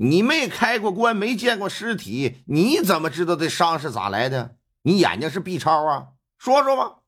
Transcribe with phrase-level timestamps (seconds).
[0.00, 4.54] 你没开过棺，没见过尸体，你怎么知道这伤是咋来的？
[4.82, 6.08] 你眼睛是 B 超啊？
[6.38, 6.98] 说说吧。”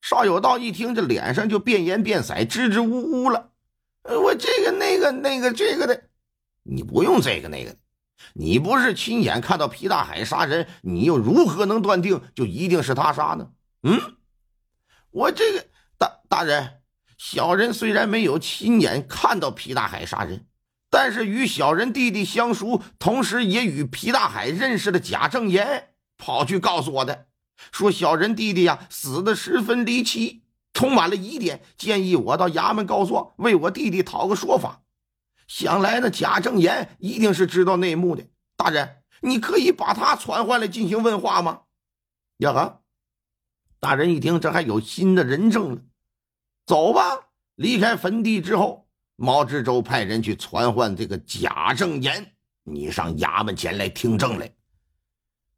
[0.00, 3.50] 邵有道一听，这脸上就变颜变色，支支吾吾了。
[4.04, 6.04] 我这个那个那个这个的，
[6.62, 7.76] 你不用这个那个，
[8.32, 13.50] 你不是亲眼看到皮大海杀人，你又如何能断定就一定是他杀呢？
[13.82, 14.00] 嗯，
[15.10, 15.66] 我这个
[15.98, 16.80] 大大人。
[17.16, 20.46] 小人虽然没有亲眼看到皮大海杀人，
[20.92, 27.28] 但是与小人弟弟相熟，同时也与皮大海认识的贾正言跑去告诉我的，
[27.72, 30.42] 说小人弟弟呀死的十分离奇，
[30.74, 34.82] 充满了疑点，建议我到衙门告状，为我弟弟讨个说法。
[35.48, 38.26] 想来呢，贾正言一定是知道内幕的。
[38.54, 41.62] 大人，你可以把他传唤来进行问话吗？
[42.36, 42.80] 呀哈！
[43.80, 45.80] 大人一听，这还有新的人证了。
[46.66, 47.28] 走吧！
[47.54, 54.52] 离开坟地之后，毛知州派人去传唤这个贾正言，你上衙门前来听证来。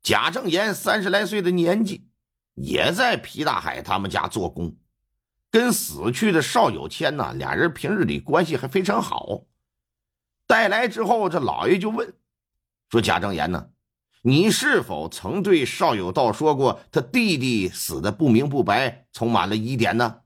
[0.02, 2.08] 贾正言三十来岁的年纪，
[2.54, 4.76] 也在皮大海他们家做工，
[5.50, 9.46] 跟死去的邵有谦呢，俩人平日里关系还非常好。
[10.46, 12.14] 带来之后，这老爷就问
[12.90, 13.70] 说：“贾正言呢？
[14.20, 20.20] 你是否曾对邵有道说过，他弟弟死的不明不白，充满了疑点呢？”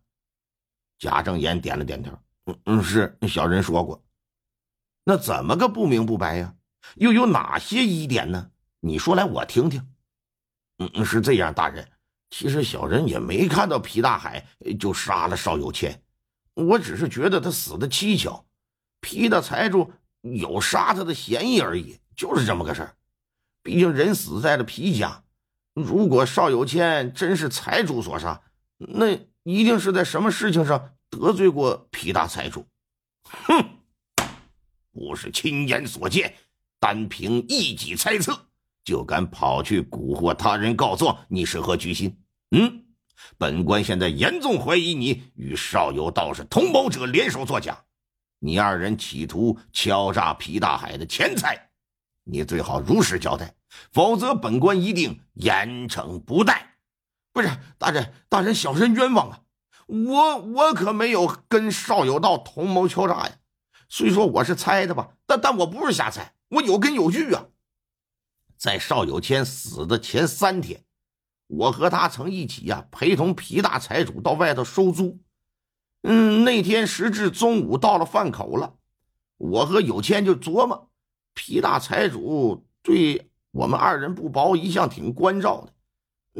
[0.99, 4.03] 贾正言点了点头，嗯嗯，是小人说过。
[5.05, 6.55] 那怎么个不明不白呀？
[6.95, 8.51] 又有哪些疑点呢？
[8.81, 9.87] 你说来我听听。
[10.79, 11.87] 嗯嗯，是这样，大人，
[12.31, 14.47] 其实小人也没看到皮大海
[14.81, 16.03] 就杀了邵有谦，
[16.55, 18.47] 我只是觉得他死的蹊跷，
[19.03, 19.93] 皮大财主
[20.23, 22.97] 有杀他的嫌疑而已，就是这么个事儿。
[23.63, 25.23] 毕竟人死在了皮家，
[25.75, 28.41] 如果邵有谦真是财主所杀，
[28.79, 29.29] 那……
[29.45, 32.67] 一定是在什么事情上得罪过皮大财主，
[33.25, 33.65] 哼！
[34.93, 36.35] 不是亲眼所见，
[36.79, 38.49] 单凭一己猜测
[38.85, 42.21] 就敢跑去蛊惑他人告状，你是何居心？
[42.51, 42.85] 嗯，
[43.37, 47.85] 本官现在严重怀疑你与少有道士同谋者联手作假，
[48.39, 51.71] 你二人企图敲诈皮大海的钱财，
[52.25, 53.55] 你最好如实交代，
[53.93, 56.77] 否则本官一定严惩不贷。
[57.33, 57.49] 不是
[57.79, 59.41] 大人，大人，小人冤枉啊！
[59.89, 63.39] 我我可没有跟邵有道同谋敲诈呀。
[63.89, 67.47] 虽说我是猜的吧，但但我不是瞎猜，我有根有据啊。
[68.57, 70.85] 在邵有谦死的前三天，
[71.47, 75.19] 我和他曾一起呀陪同皮大财主到外头收租。
[76.03, 78.75] 嗯，那天时至中午，到了饭口了，
[79.37, 80.91] 我和有谦就琢磨，
[81.35, 85.73] 皮大财主对我们二人不薄，一向挺关照的。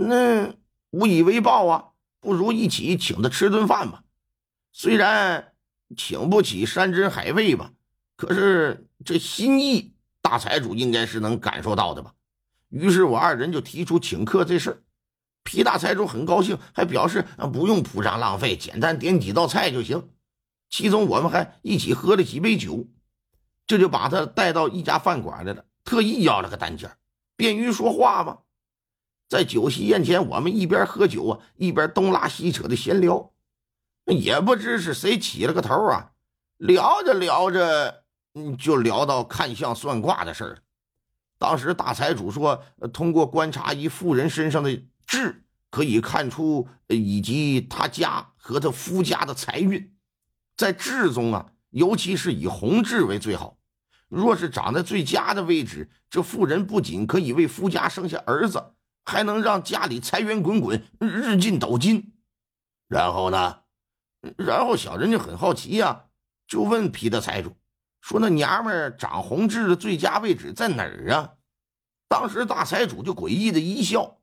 [0.05, 0.55] 那。
[0.91, 1.88] 无以为报啊，
[2.21, 4.03] 不如一起请他吃顿饭吧。
[4.73, 5.53] 虽然
[5.97, 7.73] 请不起山珍海味吧，
[8.17, 12.15] 可是这心意，大财主应该是能感受到的吧。
[12.69, 14.85] 于是我二人就提出请客这事
[15.43, 20.11] 皮大财主很高兴，还表示不用铺张浪费，简单点几道菜就行。
[20.69, 22.87] 其中我们还一起喝了几杯酒，
[23.67, 26.91] 这就把他带到一家饭馆来了，特意要了个单间，
[27.37, 28.39] 便于说话嘛。
[29.29, 33.31] 在酒席宴前，我们一边喝酒啊，一边东拉西扯的闲聊，
[34.07, 36.13] 也不知是谁起了个头啊，
[36.57, 40.59] 聊着聊着，嗯，就聊到看相算卦的事儿
[41.39, 49.95] 当时大财主说，通过观察一妇人身上的痣，可以看出以及他家和他夫家的财运，
[50.57, 53.59] 在痣中啊，尤其是以红痣为最好。
[54.09, 58.73] 若是长在最佳的位置，这妇人不仅可以为夫家生下儿子。
[59.09, 62.13] 还能让家里财源滚滚，日进斗金。
[62.89, 63.61] 然后呢？
[64.37, 66.05] 然后小人就很好奇呀，
[66.47, 67.57] 就问皮大财主
[68.03, 71.33] 说：“那娘们长红痣的最佳位置在哪儿啊？”
[72.07, 74.19] 当时大财主就诡异的一笑，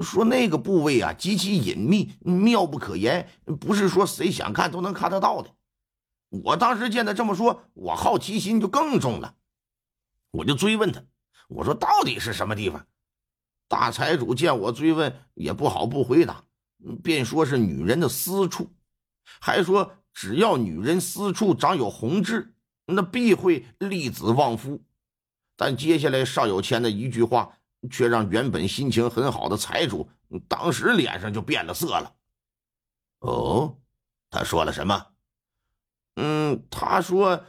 [0.00, 3.28] 说：“那个部位啊，极其隐秘，妙不可言，
[3.60, 5.54] 不是说谁想看都能看得到的。”
[6.42, 9.36] 我当时见他这么说，我好奇心就更重了，
[10.32, 11.04] 我就追问他
[11.48, 12.84] ：“我说到底是什么地方？”
[13.68, 16.44] 大财主见我追问，也不好不回答，
[17.02, 18.70] 便说是女人的私处，
[19.40, 22.54] 还说只要女人私处长有红痣，
[22.86, 24.82] 那必会立子旺夫。
[25.56, 27.58] 但接下来邵有谦的一句话，
[27.90, 30.08] 却让原本心情很好的财主
[30.48, 32.14] 当时脸上就变了色了。
[33.20, 33.78] 哦，
[34.30, 35.06] 他说了什么？
[36.16, 37.44] 嗯，他说，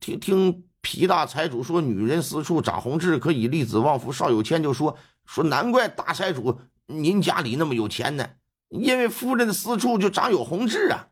[0.00, 4.10] 听听皮大财主说，女人私处长红痣可以立子旺夫。
[4.10, 4.96] 邵有谦就说
[5.26, 8.30] 说，难怪大财主您家里那么有钱呢，
[8.68, 11.08] 因为夫人的私处就长有红痣啊。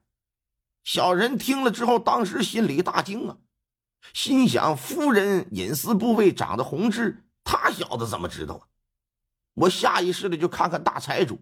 [0.82, 3.36] 小人听了之后，当时心里大惊啊，
[4.14, 8.66] 心想夫人隐私部位长的红痣，他小子怎么知道啊？
[9.54, 11.38] 我下意识的就看看大财主，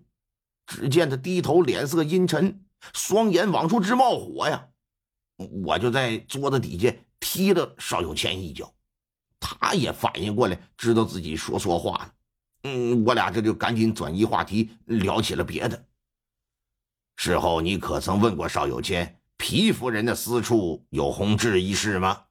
[0.67, 4.69] 只见他低头，脸色阴沉，双眼往出直冒火呀。
[5.37, 8.75] 我就在桌子底下踢了邵有谦一脚，
[9.39, 12.13] 他也反应过来，知道自己说错话了。
[12.63, 15.87] 嗯，我俩这就赶紧转移话题，聊起了别的。
[17.17, 22.25] 事后你可曾问过邵有谦，皮夫人的私处有红痣一事吗？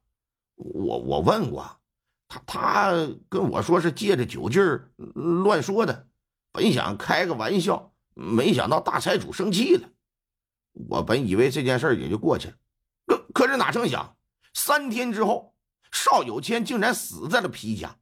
[0.56, 1.80] 我我问过，
[2.28, 2.92] 他他
[3.30, 6.08] 跟我说是借着酒劲儿乱说的，
[6.52, 9.90] 本想开个玩笑，没想到大财主生气了。
[10.74, 12.54] 我本以为这件事也就过去了。
[13.06, 14.18] 可可是哪成想，
[14.54, 15.54] 三天之后，
[15.92, 17.98] 邵有谦竟然死在了皮家。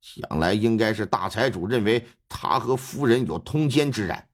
[0.00, 4.28] 想来应该是大财主认为他和夫人有通奸之染，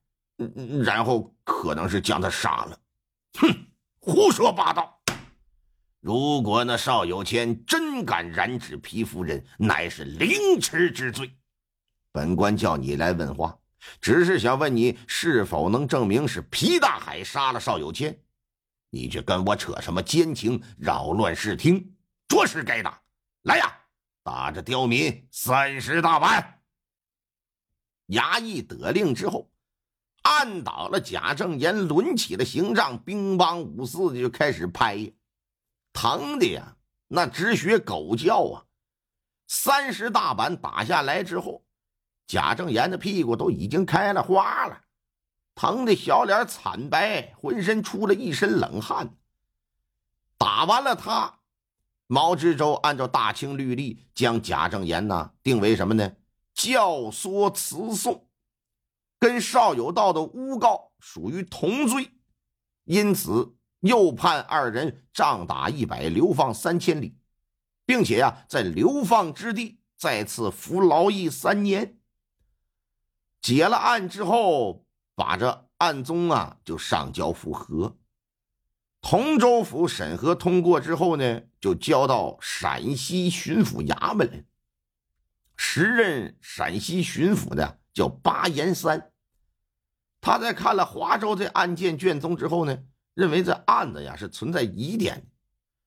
[0.85, 2.79] 然后可能是将他杀了。
[3.39, 3.67] 哼，
[3.99, 5.01] 胡说八道！
[6.01, 11.35] 如果那邵有谦真敢染指皮夫人，乃是凌迟之罪。
[12.13, 13.59] 本官叫你来问话，
[14.01, 18.17] 只是想问你是否能证明是皮大海杀了邵有谦。
[18.91, 21.95] 你却跟我扯什么奸情，扰乱视听，
[22.29, 23.01] 着实该打！
[23.43, 23.73] 来呀，
[24.25, 26.63] 打着刁民三十大板！
[28.07, 29.51] 衙役得令之后，
[30.23, 35.13] 按倒了贾正言，抡起了刑杖，兵邦五四的就开始拍，
[35.93, 36.75] 疼的呀，
[37.07, 38.65] 那直学狗叫啊！
[39.47, 41.63] 三十大板打下来之后，
[42.27, 44.85] 贾正言的屁股都已经开了花了。
[45.55, 49.15] 疼的小脸惨白，浑身出了一身冷汗。
[50.39, 51.41] 打完了他，
[52.07, 56.17] 毛知州按照大清律例，将贾正言呐定为什么呢？
[56.53, 58.27] 教唆辞讼，
[59.19, 62.11] 跟邵有道的诬告属于同罪，
[62.85, 67.17] 因此又判二人杖打一百，流放三千里，
[67.85, 71.99] 并且呀，在流放之地再次服劳役三年。
[73.41, 74.83] 解了案之后。
[75.17, 77.97] 把这案宗啊，就上交府核，
[79.07, 84.45] 同州府审核通过之后呢，就交到陕西巡抚衙门来。
[85.57, 89.13] 时任陕西巡抚的叫巴彦三，
[90.23, 92.79] 他在看了华州这案件卷宗之后呢，
[93.13, 95.27] 认为这案子呀是存在疑点，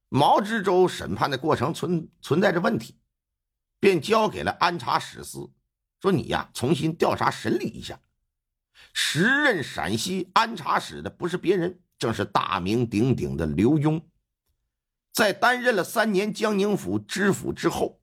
[0.09, 2.99] 毛知州审判的过程存存在着问题，
[3.79, 5.51] 便交给了安察使司，
[5.99, 7.99] 说你呀重新调查审理一下。
[8.93, 14.01] 时任陕西安察使的不是别人，正是大名鼎鼎的刘墉。
[15.13, 18.01] 在担任了三年江宁府知府之后，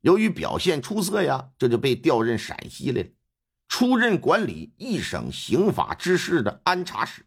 [0.00, 3.08] 由于表现出色呀，这就被调任陕西来了，
[3.68, 7.24] 出任管理一省刑法之事的安察使。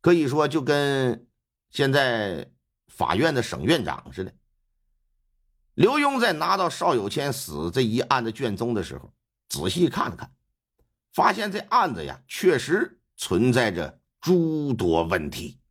[0.00, 1.26] 可以说，就跟
[1.70, 2.50] 现在
[2.88, 4.34] 法院的省院长似的。
[5.74, 9.12] 刘墉在拿到邵有谦死这一案的卷宗的时候，
[9.48, 10.30] 仔细看了看。
[11.12, 15.61] 发现这案子呀，确实存在着诸多问题。